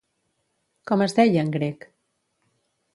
[0.91, 1.89] Com es deia en grec?